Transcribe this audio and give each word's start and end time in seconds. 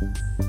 Thank 0.00 0.16
you. 0.38 0.47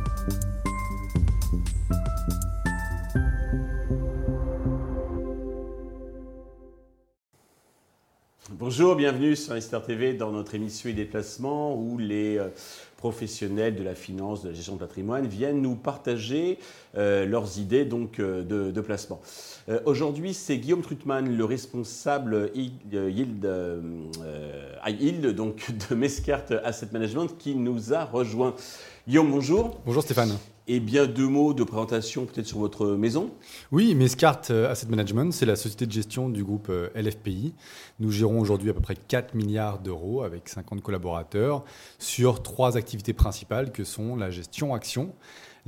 Bonjour, 8.71 8.96
bienvenue 8.96 9.36
sur 9.36 9.54
Investor 9.54 9.81
TV 9.81 10.13
dans 10.13 10.31
notre 10.31 10.54
émission 10.54 10.92
et 10.92 10.94
déplacement 10.94 11.76
où 11.76 11.97
les 11.97 12.38
euh, 12.38 12.50
professionnels 12.97 13.76
de 13.76 13.81
la 13.81 13.96
finance, 13.96 14.44
de 14.44 14.49
la 14.49 14.54
gestion 14.54 14.76
de 14.76 14.79
patrimoine 14.79 15.26
viennent 15.26 15.60
nous 15.60 15.74
partager 15.74 16.60
euh, 16.96 17.26
leurs 17.26 17.58
idées 17.58 17.84
donc, 17.84 18.20
euh, 18.20 18.44
de, 18.44 18.82
placement. 18.82 19.21
Aujourd'hui, 19.86 20.36
c'est 20.36 20.60
Guillaume 20.60 20.84
Trutman, 20.84 21.36
le 21.36 21.46
responsable 21.46 22.52
yield, 22.54 23.42
yield 24.88 25.26
donc, 25.36 25.72
de 25.90 25.96
Mescart 25.96 26.46
Asset 26.64 26.90
Management, 26.94 27.40
qui 27.40 27.56
nous 27.56 27.92
a 27.92 28.06
rejoint. 28.06 28.54
Guillaume, 29.08 29.32
bonjour. 29.32 29.80
Bonjour 29.84 30.04
Stéphane. 30.04 30.38
Et 30.72 30.80
bien 30.80 31.07
deux 31.07 31.28
mots 31.28 31.56
de 31.56 31.64
présentation 31.64 32.27
peut-être 32.27 32.45
sur 32.45 32.59
votre 32.59 32.85
maison 32.89 33.31
Oui, 33.71 33.95
Mescart 33.95 34.41
euh, 34.52 34.70
Asset 34.70 34.85
Management, 34.85 35.34
c'est 35.34 35.48
la 35.48 35.55
société 35.55 35.88
de 35.88 35.91
gestion 35.91 36.30
du 36.30 36.43
groupe 36.43 36.67
euh, 36.70 36.89
LFPI. 36.93 37.55
Nous 37.99 38.12
gérons 38.12 38.39
aujourd'hui 38.39 38.70
à 38.70 38.76
peu 38.76 38.79
près 38.79 38.95
4 38.95 39.34
milliards 39.34 39.79
d'euros 39.79 40.21
avec 40.21 40.48
50 40.48 40.84
collaborateurs 40.84 41.63
sur 41.98 42.43
trois 42.43 42.77
activités 42.77 43.13
principales 43.13 43.71
que 43.71 43.84
sont 43.84 44.16
la 44.16 44.29
gestion 44.29 44.76
action, 44.76 45.16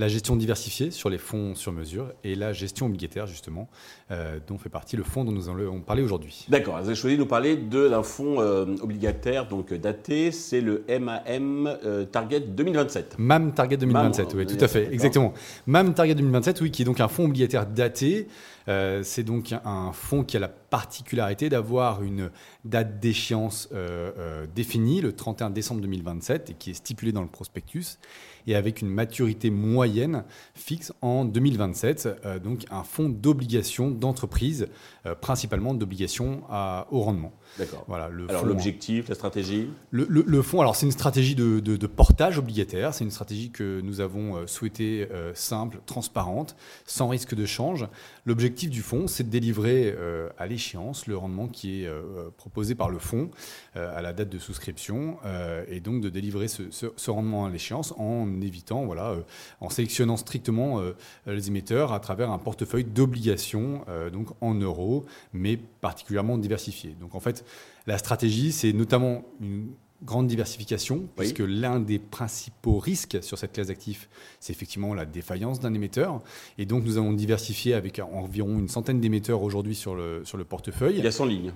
la 0.02 0.08
gestion 0.08 0.36
diversifiée 0.36 0.90
sur 0.90 1.10
les 1.10 1.20
fonds 1.20 1.54
sur 1.54 1.72
mesure 1.72 2.12
et 2.24 2.34
la 2.34 2.54
gestion 2.54 2.88
obligataire, 2.88 3.28
justement, 3.28 3.70
euh, 4.10 4.40
dont 4.48 4.58
fait 4.58 4.68
partie 4.68 4.98
le 4.98 5.04
fonds 5.04 5.24
dont 5.24 5.32
nous 5.32 5.48
allons 5.48 5.80
parler 5.80 6.02
aujourd'hui. 6.02 6.46
D'accord, 6.50 6.80
vous 6.80 6.88
avez 6.88 6.96
choisi 6.96 7.16
de 7.16 7.22
nous 7.22 7.28
parler 7.28 7.56
d'un 7.56 8.02
fonds 8.02 8.42
euh, 8.42 8.66
obligataire 8.82 9.48
donc 9.48 9.72
daté, 9.74 10.32
c'est 10.32 10.60
le 10.60 10.84
MAM 10.90 11.78
euh, 11.86 12.06
Target 12.06 12.42
2027. 12.42 13.16
MAM 13.20 13.54
Target 13.54 13.78
2027, 13.78 14.34
oui, 14.34 14.48
tout 14.48 14.64
à 14.64 14.68
fait, 14.68 14.92
exactement. 14.92 15.34
MAM 15.68 15.94
Target 15.94 16.16
2027, 16.16 16.62
oui, 16.62 16.72
qui 16.72 16.82
est 16.82 16.86
donc 16.86 17.00
un 17.00 17.08
fonds 17.08 17.26
obligataire 17.26 17.68
daté. 17.68 18.28
c'est 19.04 19.24
donc 19.24 19.54
un 19.64 19.92
fonds 19.92 20.24
qui 20.24 20.36
a 20.38 20.40
la 20.40 20.48
particularité 20.48 21.50
d'avoir 21.50 22.02
une 22.02 22.32
date 22.66 23.00
d'échéance 23.00 23.70
définie, 24.56 25.02
le 25.02 25.14
31 25.14 25.52
décembre 25.52 25.82
2027, 25.82 26.50
et 26.50 26.54
qui 26.54 26.72
est 26.72 26.74
stipulée 26.74 27.12
dans 27.12 27.22
le 27.22 27.28
prospectus 27.28 28.00
et 28.48 28.56
avec 28.56 28.82
une 28.82 28.90
maturité 28.90 29.50
moyenne 29.50 29.91
fixe 30.56 30.94
en 31.02 31.26
2027. 31.26 32.10
Euh, 32.26 32.40
donc 32.40 32.66
un 32.72 32.84
fonds 32.84 33.10
d'obligations 33.10 33.90
d'entreprise, 33.90 34.68
euh, 35.06 35.16
principalement 35.16 35.74
d'obligations 35.74 36.42
au 36.92 37.02
rendement. 37.02 37.34
D'accord. 37.58 37.84
Voilà, 37.88 38.10
alors 38.30 38.46
l'objectif, 38.46 39.10
la 39.10 39.16
stratégie? 39.16 39.70
Le, 39.92 40.42
fonds, 40.42 40.62
alors 40.62 40.76
c'est 40.76 40.86
une 40.86 40.92
stratégie 40.92 41.36
de, 41.36 41.88
portage 41.88 42.38
obligataire, 42.38 42.94
c'est 42.94 43.04
une 43.04 43.12
stratégie 43.12 43.52
que 43.52 43.82
nous 43.82 44.00
avons 44.00 44.38
euh, 44.38 44.48
souhaité 44.48 45.08
simple, 45.34 45.80
transparente, 45.86 46.56
sans 46.86 47.10
risque 47.10 47.36
de 47.36 47.46
change. 47.46 47.88
L'objectif 48.26 48.70
du 48.70 48.82
fonds, 48.82 49.08
c'est 49.08 49.24
de 49.24 49.30
délivrer 49.30 49.96
à 50.38 50.48
l'échéance 50.48 51.08
le 51.08 51.18
rendement 51.18 51.48
qui 51.48 51.84
est 51.84 51.90
proposé 52.38 52.76
par 52.76 52.90
le 52.90 53.00
fonds 53.00 53.30
à 53.76 54.02
la 54.02 54.14
date 54.14 54.30
de 54.30 54.40
souscription 54.40 55.18
et 55.68 55.80
donc 55.80 56.02
de 56.02 56.10
délivrer 56.10 56.48
ce, 56.48 56.64
ce 56.70 57.12
rendement 57.12 57.46
à 57.46 57.50
l'échéance 57.50 57.94
en 57.98 58.42
évitant, 58.42 58.86
voilà, 58.86 59.12
euh, 59.12 59.22
en 59.60 59.70
sélectionnant 59.72 60.18
strictement 60.18 60.80
euh, 60.80 60.94
les 61.26 61.48
émetteurs 61.48 61.94
à 61.94 62.00
travers 62.00 62.32
un 62.32 62.38
portefeuille 62.38 62.84
d'obligations, 62.84 63.84
euh, 63.90 64.10
donc 64.10 64.28
en 64.42 64.54
euros, 64.54 65.06
mais 65.34 65.58
particulièrement 65.58 66.38
diversifié. 66.38 66.96
Donc 67.00 67.16
en 67.16 67.20
fait, 67.20 67.46
la 67.88 67.98
stratégie, 67.98 68.52
c'est 68.52 68.74
notamment 68.74 69.24
une 69.42 69.70
grande 70.04 70.28
diversification, 70.28 71.08
puisque 71.16 71.44
l'un 71.46 71.80
des 71.80 72.00
principaux 72.00 72.80
risques 72.80 73.20
sur 73.22 73.38
cette 73.38 73.54
classe 73.54 73.68
d'actifs, 73.68 74.10
c'est 74.40 74.52
effectivement 74.52 74.94
la 74.94 75.06
défaillance 75.06 75.60
d'un 75.60 75.74
émetteur. 75.74 76.22
Et 76.58 76.66
donc 76.66 76.84
nous 76.84 76.98
avons 76.98 77.14
diversifié 77.14 77.74
avec 77.76 78.00
environ 78.00 78.58
une 78.58 78.68
centaine 78.68 79.00
d'émetteurs 79.00 79.44
aujourd'hui 79.44 79.76
sur 79.76 79.96
le, 79.96 80.22
sur 80.26 80.38
le 80.38 80.44
portefeuille. 80.44 80.96
Il 80.98 81.04
y 81.04 81.08
a 81.08 81.12
100 81.12 81.26
lignes. 81.26 81.54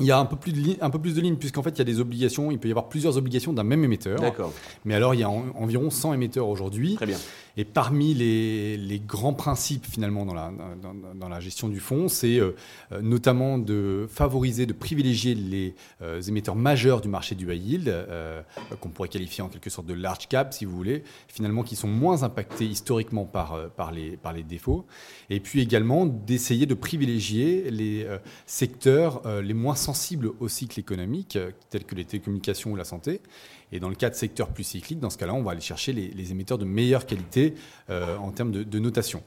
Il 0.00 0.06
y 0.06 0.10
a 0.10 0.18
un 0.18 0.24
peu 0.24 0.36
plus 0.36 0.52
de, 0.52 0.76
un 0.80 0.90
peu 0.90 0.98
plus 0.98 1.14
de 1.14 1.20
lignes, 1.20 1.36
puisqu'en 1.36 1.62
fait, 1.62 1.70
il 1.70 1.78
y 1.78 1.82
a 1.82 1.84
des 1.84 2.00
obligations, 2.00 2.50
il 2.50 2.58
peut 2.58 2.66
y 2.66 2.72
avoir 2.72 2.88
plusieurs 2.88 3.16
obligations 3.16 3.52
d'un 3.52 3.62
même 3.62 3.84
émetteur. 3.84 4.18
D'accord. 4.18 4.52
Mais 4.84 4.94
alors, 4.94 5.14
il 5.14 5.20
y 5.20 5.22
a 5.22 5.30
environ 5.30 5.88
100 5.88 6.14
émetteurs 6.14 6.48
aujourd'hui. 6.48 6.96
Très 6.96 7.06
bien. 7.06 7.18
Et 7.56 7.64
parmi 7.64 8.14
les, 8.14 9.02
grands 9.06 9.32
principes 9.32 9.86
finalement 9.86 10.24
dans 10.24 11.28
la, 11.28 11.40
gestion 11.40 11.68
du 11.68 11.80
fonds, 11.80 12.08
c'est 12.08 12.38
euh, 12.38 12.52
notamment 13.02 13.58
de 13.58 14.06
favoriser, 14.10 14.66
de 14.66 14.72
privilégier 14.72 15.34
les 15.34 15.74
euh, 16.02 16.20
émetteurs 16.22 16.56
majeurs 16.56 17.00
du 17.00 17.08
marché 17.08 17.34
du 17.34 17.52
high 17.52 17.62
yield, 17.62 17.88
euh, 17.88 18.42
qu'on 18.80 18.88
pourrait 18.88 19.08
qualifier 19.08 19.42
en 19.42 19.48
quelque 19.48 19.70
sorte 19.70 19.86
de 19.86 19.94
large 19.94 20.28
cap 20.28 20.52
si 20.52 20.64
vous 20.64 20.74
voulez, 20.74 21.04
finalement 21.28 21.62
qui 21.62 21.76
sont 21.76 21.88
moins 21.88 22.22
impactés 22.22 22.64
historiquement 22.64 23.24
par 23.24 23.92
les 23.92 24.42
défauts. 24.42 24.86
Et 25.30 25.40
puis 25.40 25.60
également 25.60 26.06
d'essayer 26.06 26.66
de 26.66 26.74
privilégier 26.74 27.70
les 27.70 28.06
secteurs 28.46 29.22
les 29.42 29.54
moins 29.54 29.74
sensibles 29.74 30.30
au 30.40 30.48
cycle 30.48 30.80
économique, 30.80 31.38
tels 31.70 31.84
que 31.84 31.94
les 31.94 32.04
télécommunications 32.04 32.72
ou 32.72 32.76
la 32.76 32.84
santé. 32.84 33.20
Et 33.74 33.80
dans 33.80 33.88
le 33.88 33.96
cas 33.96 34.08
de 34.08 34.14
secteurs 34.14 34.48
plus 34.48 34.64
cycliques, 34.64 35.00
dans 35.00 35.10
ce 35.10 35.18
cas-là, 35.18 35.34
on 35.34 35.42
va 35.42 35.50
aller 35.50 35.60
chercher 35.60 35.92
les, 35.92 36.30
émetteurs 36.30 36.58
de 36.58 36.64
meilleure 36.64 37.06
qualité 37.06 37.54
euh, 37.90 38.16
en 38.16 38.30
termes 38.30 38.52
de 38.52 38.78
notation. 38.78 39.22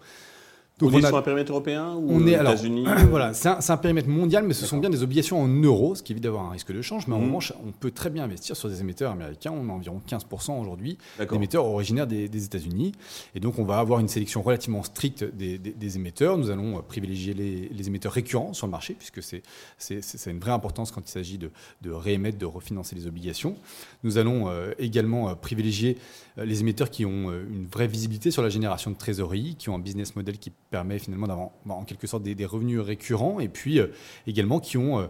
Donc 0.80 0.94
on, 0.94 0.98
est 1.00 1.06
sur 1.08 1.18
un 1.18 1.24
périmètre 1.24 1.52
européen 1.52 1.96
ou 1.96 2.08
on 2.12 2.28
est, 2.28 2.34
États-Unis 2.34 2.86
Voilà, 3.10 3.34
c'est 3.34 3.50
un, 3.50 3.78
périmètre 3.78 4.10
mondial, 4.10 4.44
mais 4.44 4.54
ce 4.54 4.68
sont 4.68 4.78
bien 4.78 4.92
des 4.92 5.02
obligations 5.02 5.42
en 5.42 5.48
euros, 5.48 5.96
ce 5.96 6.04
qui 6.04 6.12
évite 6.12 6.24
d'avoir 6.24 6.44
un 6.44 6.52
risque 6.52 6.72
de 6.72 6.84
change. 6.84 7.08
Mais 7.08 7.16
en 7.16 7.20
mhm. 7.20 7.26
revanche, 7.26 7.54
on 7.66 7.72
peut 7.72 7.90
très 7.90 8.12
bien 8.12 8.24
investir 8.24 8.56
sur 8.56 8.70
des 8.70 8.82
émetteurs 8.82 9.12
américains. 9.12 9.52
On 9.52 9.70
a 9.70 9.72
environ 9.72 10.00
15% 10.08 10.60
aujourd'hui 10.62 11.00
d'émetteurs 11.32 11.66
originaires 11.66 12.06
des, 12.06 12.46
États-Unis. 12.46 12.92
Et 13.34 13.40
donc, 13.40 13.58
on 13.58 13.64
va 13.64 13.80
avoir 13.80 14.00
une 14.00 14.08
sélection 14.08 14.44
relativement 14.44 14.84
stricte 14.84 15.24
des, 15.24 15.96
émetteurs. 15.96 16.38
Nous 16.38 16.52
allons 16.52 16.78
euh, 16.78 16.82
privilégier 16.82 17.34
les, 17.34 17.88
émetteurs 17.88 18.12
récurrents 18.12 18.54
sur 18.54 18.68
le 18.68 18.72
marché, 18.72 18.94
puisque 18.94 19.24
c'est, 19.24 19.42
c'est, 19.80 20.30
une 20.30 20.40
vraie 20.40 20.52
importance 20.52 20.92
quand 20.92 21.02
il 21.02 21.12
s'agit 21.12 21.40
de, 21.40 21.50
de, 21.82 21.90
réémettre, 21.90 22.38
de 22.38 22.46
refinancer 22.46 22.96
les 22.96 23.08
obligations. 23.08 23.56
Nous 24.04 24.20
allons 24.20 24.48
euh, 24.50 24.74
également 24.78 25.30
euh, 25.30 25.34
privilégier 25.34 25.98
les 26.38 26.60
émetteurs 26.62 26.92
qui 26.92 27.04
ont 27.04 27.32
une 27.32 27.66
vraie 27.66 27.88
visibilité 27.88 28.30
sur 28.30 28.44
la 28.44 28.50
génération 28.50 28.92
de 28.92 28.96
trésorerie, 28.96 29.56
qui 29.58 29.70
ont 29.70 29.76
un 29.76 29.80
business 29.80 30.16
model 30.16 30.38
qui 30.38 30.52
permet 30.70 31.00
finalement 31.00 31.28
d'avoir 31.28 31.50
bah, 31.66 31.76
en 31.76 31.84
quelque 31.84 32.08
sorte 32.08 32.24
des, 32.24 32.46
revenus 32.46 32.80
récurrents 32.80 33.40
et 33.40 33.50
puis 33.50 33.80
euh, 33.80 33.88
également 34.26 34.60
qui 34.60 34.78
ont 34.78 35.00
euh, 35.00 35.08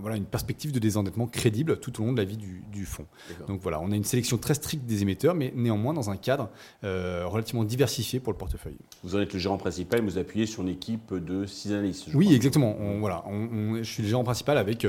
voilà, 0.00 0.16
une 0.16 0.24
perspective 0.24 0.72
de 0.72 0.78
désendettement 0.78 1.26
crédible 1.26 1.78
tout 1.80 2.00
au 2.00 2.04
long 2.04 2.12
de 2.12 2.18
la 2.18 2.24
vie 2.24 2.36
du, 2.36 2.84
fonds. 2.84 3.06
Donc 3.46 3.60
voilà, 3.60 3.80
on 3.80 3.92
a 3.92 3.96
une 3.96 4.04
sélection 4.04 4.38
très 4.38 4.54
stricte 4.54 4.84
des 4.86 5.02
émetteurs, 5.02 5.34
mais 5.34 5.52
néanmoins 5.54 5.92
dans 5.92 6.10
un 6.10 6.16
cadre 6.16 6.48
euh, 6.82 7.24
relativement 7.26 7.64
diversifié 7.64 8.20
pour 8.20 8.32
le 8.32 8.38
portefeuille. 8.38 8.78
Vous 9.04 9.16
en 9.16 9.20
êtes 9.20 9.32
le 9.32 9.38
gérant 9.38 9.58
principal, 9.58 10.00
vous 10.02 10.18
appuyez 10.18 10.46
sur 10.46 10.62
une 10.62 10.68
équipe 10.68 11.12
de 11.14 11.46
six 11.46 11.72
analystes. 11.72 12.08
oui, 12.14 12.34
exactement. 12.34 12.76
voilà, 12.98 13.24
je 13.30 13.82
suis 13.82 14.02
le 14.02 14.08
gérant 14.08 14.24
principal 14.24 14.56
avec 14.56 14.86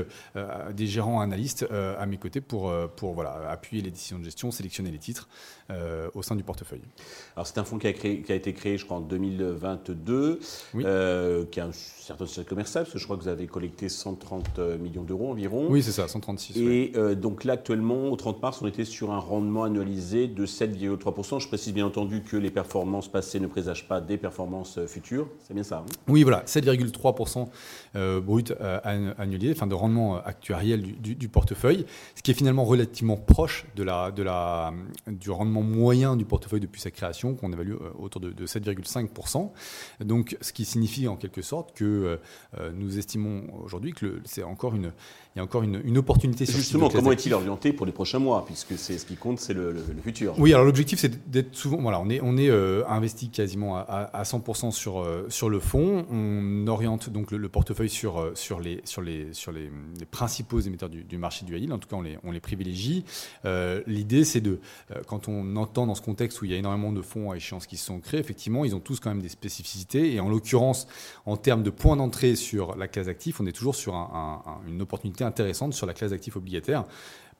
des 0.74 0.86
gérants 0.86 1.20
analystes 1.20 1.66
à 1.72 2.06
mes 2.06 2.16
côtés 2.16 2.40
pour, 2.40 2.72
pour 2.96 3.14
voilà, 3.14 3.50
appuyer 3.50 3.82
les 3.82 3.90
décisions 3.90 4.18
de 4.18 4.24
gestion, 4.24 4.50
sélectionner 4.50 4.90
les 4.90 4.98
titres 4.98 5.28
au 6.14 6.22
sein 6.22 6.34
du 6.34 6.42
portefeuille. 6.42 6.82
Alors 7.36 7.46
c'est 7.46 7.58
un 7.58 7.64
fonds 7.64 7.78
qui 7.78 7.86
a, 7.86 7.92
créé, 7.92 8.22
qui 8.22 8.32
a 8.32 8.34
été 8.34 8.52
créé, 8.52 8.78
je 8.78 8.84
crois, 8.84 8.96
en 8.96 9.00
2020 9.52 9.72
22, 9.72 10.40
euh, 10.76 11.44
qui 11.50 11.60
a 11.60 11.66
un 11.66 11.72
certain 11.72 12.26
succès 12.26 12.44
commercial, 12.44 12.84
parce 12.84 12.92
que 12.92 12.98
je 12.98 13.04
crois 13.04 13.16
que 13.16 13.22
vous 13.22 13.28
avez 13.28 13.46
collecté 13.46 13.88
130 13.88 14.58
euh, 14.58 14.78
millions 14.78 15.02
d'euros 15.02 15.30
environ. 15.30 15.66
Oui, 15.68 15.82
c'est 15.82 15.92
ça, 15.92 16.08
136. 16.08 16.56
Et 16.58 16.92
euh, 16.96 17.14
donc 17.14 17.44
là, 17.44 17.54
actuellement, 17.54 18.08
au 18.10 18.16
30 18.16 18.42
mars, 18.42 18.60
on 18.62 18.66
était 18.66 18.84
sur 18.84 19.12
un 19.12 19.18
rendement 19.18 19.64
annualisé 19.64 20.26
de 20.26 20.46
7,3%. 20.46 21.40
Je 21.40 21.48
précise 21.48 21.72
bien 21.72 21.86
entendu 21.86 22.22
que 22.22 22.36
les 22.36 22.50
performances 22.50 23.08
passées 23.08 23.40
ne 23.40 23.46
présagent 23.46 23.86
pas 23.86 24.00
des 24.00 24.16
performances 24.16 24.84
futures. 24.86 25.28
C'est 25.46 25.54
bien 25.54 25.62
ça 25.62 25.78
hein? 25.78 25.92
Oui, 26.08 26.22
voilà, 26.22 26.42
7,3% 26.46 27.48
brut 28.20 28.52
annualisé, 28.84 29.52
enfin 29.52 29.66
de 29.66 29.74
rendement 29.74 30.22
actuariel 30.22 30.82
du, 30.82 31.28
portefeuille, 31.28 31.86
ce 32.16 32.22
qui 32.22 32.30
est 32.30 32.34
finalement 32.34 32.64
relativement 32.64 33.16
proche 33.16 33.66
de 33.76 33.82
la, 33.82 34.10
de 34.10 34.22
la, 34.22 34.72
du 35.06 35.30
rendement 35.30 35.62
moyen 35.62 36.16
du 36.16 36.24
portefeuille 36.24 36.60
depuis 36.60 36.80
sa 36.80 36.90
création, 36.90 37.34
qu'on 37.34 37.52
évalue 37.52 37.74
autour 37.98 38.20
de, 38.20 38.30
de 38.30 38.46
7,5%. 38.46 39.41
Donc, 40.00 40.36
ce 40.40 40.52
qui 40.52 40.64
signifie 40.64 41.08
en 41.08 41.16
quelque 41.16 41.42
sorte 41.42 41.74
que 41.74 42.18
euh, 42.58 42.72
nous 42.74 42.98
estimons 42.98 43.44
aujourd'hui 43.62 43.92
que 43.92 44.20
c'est 44.24 44.42
encore 44.42 44.74
une, 44.74 44.92
il 45.34 45.38
y 45.38 45.40
a 45.40 45.44
encore 45.44 45.62
une, 45.62 45.96
opportunité. 45.96 46.44
Sur 46.44 46.58
Justement, 46.58 46.90
comment 46.90 47.10
est-il 47.10 47.32
orienté 47.32 47.72
pour 47.72 47.86
les 47.86 47.92
prochains 47.92 48.18
mois 48.18 48.44
Puisque 48.44 48.76
c'est 48.76 48.98
ce 48.98 49.06
qui 49.06 49.16
compte, 49.16 49.40
c'est 49.40 49.54
le, 49.54 49.74
futur? 50.04 50.34
Oui, 50.38 50.52
alors 50.52 50.66
l'objectif, 50.66 50.98
c'est 50.98 51.30
d'être 51.30 51.54
souvent. 51.56 51.78
Voilà, 51.78 52.00
on 52.00 52.10
est, 52.10 52.20
on 52.22 52.36
est 52.36 52.50
euh, 52.50 52.86
investi 52.86 53.30
quasiment 53.30 53.78
à, 53.78 54.10
à 54.12 54.22
100% 54.24 54.72
sur, 54.72 55.00
euh, 55.00 55.24
sur 55.30 55.48
le 55.48 55.58
fonds. 55.58 56.04
On 56.10 56.66
oriente 56.66 57.08
donc 57.08 57.30
le, 57.30 57.48
portefeuille 57.48 57.88
sur, 57.88 58.20
euh, 58.20 58.32
sur, 58.34 58.60
les, 58.60 58.82
sur, 58.84 59.00
les, 59.00 59.32
sur 59.32 59.52
les, 59.52 59.70
principaux 60.10 60.60
émetteurs 60.60 60.90
du, 60.90 61.16
marché 61.16 61.46
du 61.46 61.56
high 61.56 61.72
En 61.72 61.78
tout 61.78 61.88
cas, 61.88 61.96
on 61.96 62.02
les, 62.02 62.18
on 62.24 62.30
les 62.30 62.40
privilégie. 62.40 63.04
L'idée, 63.86 64.24
c'est 64.24 64.42
de, 64.42 64.60
quand 65.06 65.28
on 65.28 65.56
entend 65.56 65.86
dans 65.86 65.94
ce 65.94 66.02
contexte 66.02 66.42
où 66.42 66.44
il 66.44 66.50
y 66.50 66.54
a 66.54 66.58
énormément 66.58 66.92
de 66.92 67.00
fonds 67.00 67.30
à 67.30 67.36
échéance 67.36 67.66
qui 67.66 67.78
se 67.78 67.86
sont 67.86 68.00
créés, 68.00 68.20
effectivement, 68.20 68.66
ils 68.66 68.74
ont 68.74 68.80
tous 68.80 69.00
quand 69.00 69.08
même 69.08 69.22
des 69.22 69.30
spécificités. 69.32 70.14
Et 70.14 70.20
en 70.20 70.28
l'occurrence, 70.28 70.86
en 71.26 71.36
termes 71.36 71.62
de 71.62 71.70
points 71.70 71.96
d'entrée 71.96 72.36
sur 72.36 72.76
la 72.76 72.88
classe 72.88 73.08
actif, 73.08 73.40
on 73.40 73.46
est 73.46 73.52
toujours 73.52 73.74
sur 73.74 73.94
une 74.66 74.80
opportunité 74.80 75.24
intéressante 75.24 75.74
sur 75.74 75.86
la 75.86 75.94
classe 75.94 76.10
d'actifs 76.10 76.36
obligataires 76.36 76.84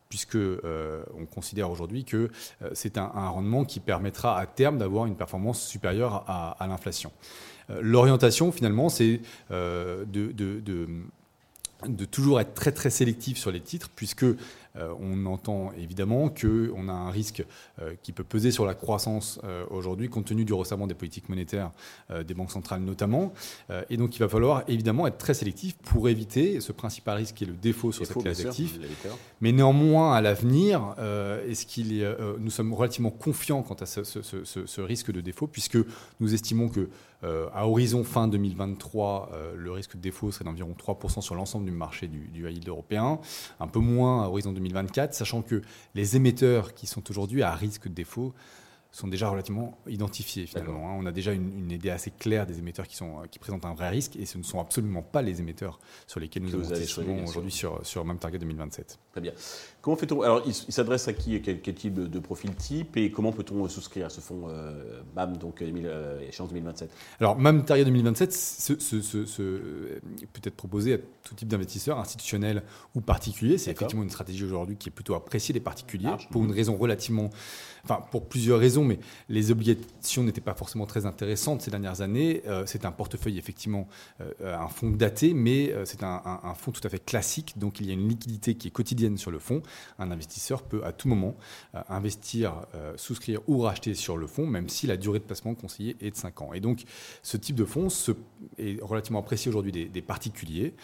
puisque 0.08 0.36
on 0.36 1.24
considère 1.24 1.70
aujourd'hui 1.70 2.04
que 2.04 2.30
c'est 2.74 2.98
un, 2.98 3.06
rendement 3.06 3.64
qui 3.64 3.80
permettra 3.80 4.38
à 4.38 4.44
terme 4.44 4.76
d'avoir 4.76 5.06
une 5.06 5.16
performance 5.16 5.66
supérieure 5.66 6.24
à, 6.28 6.66
l'inflation. 6.66 7.12
L'orientation, 7.80 8.52
finalement, 8.52 8.90
c'est 8.90 9.22
de, 9.50 10.04
de, 11.88 12.04
toujours 12.04 12.40
être 12.40 12.54
très 12.54 12.72
très 12.72 12.90
sélectif 12.90 13.38
sur 13.38 13.50
les 13.50 13.60
titres, 13.60 13.90
puisque 13.94 14.24
euh, 14.24 14.36
on 15.00 15.26
entend 15.26 15.72
évidemment 15.76 16.28
qu'on 16.28 16.88
a 16.88 16.92
un 16.92 17.10
risque 17.10 17.44
euh, 17.80 17.94
qui 18.02 18.12
peut 18.12 18.24
peser 18.24 18.50
sur 18.50 18.64
la 18.64 18.74
croissance 18.74 19.40
euh, 19.44 19.64
aujourd'hui, 19.70 20.08
compte 20.08 20.26
tenu 20.26 20.44
du 20.44 20.52
resserrement 20.52 20.86
des 20.86 20.94
politiques 20.94 21.28
monétaires 21.28 21.70
des 22.26 22.34
banques 22.34 22.50
centrales 22.50 22.82
notamment. 22.82 23.32
et 23.90 23.96
donc 23.96 24.16
il 24.16 24.18
va 24.18 24.28
falloir 24.28 24.64
évidemment 24.68 25.06
être 25.06 25.18
très 25.18 25.34
sélectif 25.34 25.76
pour 25.78 26.08
éviter 26.08 26.60
ce 26.60 26.72
principal 26.72 27.16
risque 27.16 27.36
qui 27.36 27.44
est 27.44 27.46
le 27.46 27.54
défaut 27.54 27.92
sur 27.92 28.06
cette 28.06 28.18
classe 28.18 28.42
d'actifs. 28.42 28.78
Mais 29.40 29.52
néanmoins, 29.52 30.14
à 30.14 30.20
l'avenir, 30.20 30.94
est-ce 31.48 31.66
qu'il 31.66 32.06
nous 32.38 32.50
sommes 32.50 32.74
relativement 32.74 33.10
confiants 33.10 33.62
quant 33.62 33.74
à 33.74 33.86
ce, 33.86 34.80
risque 34.80 35.12
de 35.12 35.20
défaut, 35.20 35.46
puisque 35.46 35.78
nous 36.20 36.34
estimons 36.34 36.68
que 36.68 36.88
à 37.22 37.68
horizon 37.68 38.02
fin 38.02 38.26
2023, 38.26 39.30
le 39.56 39.70
risque 39.70 39.96
de 39.96 40.00
défaut 40.00 40.32
serait 40.32 40.44
d'environ 40.44 40.74
3% 40.76 41.20
sur 41.20 41.34
l'ensemble 41.34 41.66
du 41.66 41.70
marché 41.70 42.08
du, 42.08 42.28
du 42.28 42.44
européen, 42.66 43.20
un 43.60 43.68
peu 43.68 43.78
moins 43.78 44.24
à 44.24 44.28
horizon 44.28 44.52
2023 44.52 44.72
2024, 44.72 45.14
sachant 45.14 45.42
que 45.42 45.62
les 45.94 46.16
émetteurs 46.16 46.74
qui 46.74 46.86
sont 46.86 47.08
aujourd'hui 47.10 47.42
à 47.42 47.54
risque 47.54 47.88
de 47.88 47.94
défaut 47.94 48.32
sont 48.92 49.08
déjà 49.08 49.30
relativement 49.30 49.78
identifiés 49.88 50.46
finalement. 50.46 50.90
Hein. 50.90 50.96
On 50.98 51.06
a 51.06 51.12
déjà 51.12 51.32
une, 51.32 51.70
idée 51.72 51.88
assez 51.88 52.10
claire 52.10 52.46
des 52.46 52.58
émetteurs 52.58 52.86
qui, 52.86 52.96
sont, 52.96 53.22
qui 53.30 53.38
présentent 53.38 53.64
un 53.64 53.72
vrai 53.72 53.88
risque 53.88 54.16
et 54.16 54.26
ce 54.26 54.36
ne 54.36 54.42
sont 54.42 54.60
absolument 54.60 55.02
pas 55.02 55.22
les 55.22 55.40
émetteurs 55.40 55.80
sur 56.06 56.20
lesquels 56.20 56.42
nous 56.42 56.72
avons 56.72 57.24
aujourd'hui 57.24 57.50
sur, 57.50 57.84
sur 57.86 58.04
même 58.04 58.18
target 58.18 58.38
2027. 58.38 58.98
Très 59.12 59.20
bien. 59.22 59.32
Comment 59.80 59.96
fait-on 59.96 60.20
Alors, 60.20 60.42
il, 60.46 60.54
s'adresse 60.54 61.08
à 61.08 61.14
qui 61.14 61.40
quel, 61.40 61.60
type 61.74 61.94
de, 61.94 62.18
profil 62.18 62.54
type 62.54 62.96
et 62.98 63.10
comment 63.10 63.32
peut-on 63.32 63.66
souscrire 63.68 64.06
à 64.06 64.10
ce 64.10 64.20
fonds 64.20 64.44
euh, 64.48 65.00
MAM, 65.16 65.38
donc 65.38 65.62
euh, 65.62 66.20
échéance 66.28 66.50
2027 66.50 66.90
Alors, 67.18 67.38
MAM 67.38 67.64
Target 67.64 67.86
2027 67.86 68.32
ce, 68.32 68.72
peut 70.32 70.40
être 70.44 70.56
proposé 70.56 70.94
à 70.94 70.98
tout 70.98 71.34
type 71.34 71.48
d'investisseurs, 71.48 71.98
institutionnels 71.98 72.62
ou 72.94 73.00
particuliers. 73.00 73.56
C'est 73.56 73.70
effectivement 73.70 74.02
une 74.02 74.10
stratégie 74.10 74.44
aujourd'hui 74.44 74.76
qui 74.76 74.90
est 74.90 74.92
plutôt 74.92 75.14
appréciée 75.14 75.54
des 75.54 75.60
particuliers 75.60 76.10
pour 76.30 76.44
une 76.44 76.52
raison 76.52 76.76
relativement 76.76 77.30
enfin 77.84 78.00
pour 78.10 78.28
plusieurs 78.28 78.58
raisons, 78.58 78.81
mais 78.84 78.98
les 79.28 79.50
obligations 79.50 80.22
n'étaient 80.22 80.40
pas 80.40 80.54
forcément 80.54 80.86
très 80.86 81.06
intéressantes 81.06 81.62
ces 81.62 81.70
dernières 81.70 82.00
années. 82.00 82.42
Euh, 82.46 82.64
c'est 82.66 82.84
un 82.84 82.92
portefeuille 82.92 83.38
effectivement, 83.38 83.88
euh, 84.20 84.56
un 84.56 84.68
fonds 84.68 84.90
daté, 84.90 85.34
mais 85.34 85.72
euh, 85.72 85.84
c'est 85.84 86.02
un, 86.02 86.20
fonds 86.56 86.72
tout 86.72 86.80
à 86.84 86.88
fait 86.88 87.04
classique, 87.04 87.54
donc 87.58 87.80
il 87.80 87.86
y 87.86 87.90
a 87.90 87.94
une 87.94 88.08
liquidité 88.08 88.54
qui 88.54 88.68
est 88.68 88.70
quotidienne 88.70 89.16
sur 89.16 89.30
le 89.30 89.38
fonds. 89.38 89.62
Un 89.98 90.10
investisseur 90.10 90.62
peut 90.62 90.84
à 90.84 90.92
tout 90.92 91.08
moment 91.08 91.34
investir, 91.88 92.66
souscrire 92.96 93.40
ou 93.46 93.60
racheter 93.60 93.94
sur 93.94 94.16
le 94.16 94.26
fonds, 94.26 94.46
même 94.46 94.68
si 94.68 94.86
la 94.86 94.96
durée 94.96 95.18
de 95.18 95.24
placement 95.24 95.54
conseillée 95.54 95.96
est 96.00 96.10
de 96.10 96.16
5 96.16 96.42
ans. 96.42 96.52
Et 96.52 96.60
donc 96.60 96.82
ce 97.22 97.36
type 97.36 97.56
de 97.56 97.64
fonds 97.64 97.88
est 98.58 98.82
relativement 98.82 99.20
apprécié 99.20 99.48
aujourd'hui 99.48 99.72
des, 99.72 100.02
particuliers. 100.02 100.74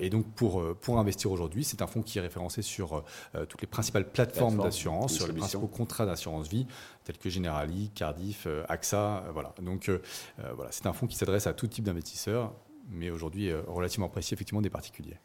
et 0.00 0.10
donc 0.10 0.26
pour, 0.34 0.62
pour 0.76 0.98
investir 0.98 1.30
aujourd'hui, 1.30 1.64
c'est 1.64 1.82
un 1.82 1.86
fonds 1.86 2.02
qui 2.02 2.18
est 2.18 2.22
référencé 2.22 2.62
sur 2.62 3.04
toutes 3.48 3.60
les 3.60 3.66
principales 3.66 4.10
plateformes 4.10 4.62
d'assurance, 4.62 5.14
sur 5.14 5.26
les 5.26 5.32
principaux 5.34 5.66
contrats 5.66 6.06
d'assurance 6.06 6.48
vie, 6.48 6.66
tels 7.04 7.18
que 7.18 7.30
Generali, 7.38 7.90
Cardiff, 7.94 8.44
euh, 8.46 8.64
AXA. 8.68 9.24
Euh, 9.26 9.32
voilà. 9.32 9.54
Donc 9.62 9.88
euh, 9.88 10.00
voilà, 10.54 10.70
c'est 10.72 10.86
un 10.86 10.92
fonds 10.92 11.06
qui 11.06 11.16
s'adresse 11.16 11.46
à 11.46 11.54
tout 11.54 11.66
type 11.66 11.84
d'investisseurs 11.84 12.52
mais 12.90 13.10
aujourd'hui 13.10 13.52
relativement 13.66 14.06
apprécié 14.06 14.34
effectivement 14.34 14.62
des 14.62 14.70
particuliers. 14.70 15.18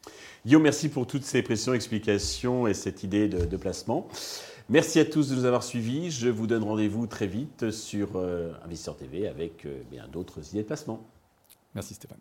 Guillaume, 0.46 0.64
merci 0.64 0.90
pour 0.90 1.08
toutes 1.08 1.24
ces 1.24 1.42
précisions, 1.42 1.74
explications 1.74 2.68
et 2.68 2.74
cette 2.74 3.04
idée 3.04 3.30
de, 3.30 3.56
placement. 3.56 4.10
Merci 4.68 5.00
à 5.00 5.06
tous 5.06 5.30
de 5.30 5.36
nous 5.36 5.46
avoir 5.46 5.64
suivis. 5.64 6.12
Je 6.12 6.28
vous 6.28 6.46
donne 6.46 6.64
rendez-vous 6.64 7.08
très 7.08 7.26
vite 7.26 7.72
sur 7.72 8.18
Investisseur 8.66 8.98
TV 8.98 9.30
avec 9.30 9.66
bien 9.90 10.10
d'autres 10.10 10.46
idées 10.50 10.64
de 10.64 10.68
placement. 10.68 11.08
Merci 11.74 11.94
Stéphane. 11.94 12.20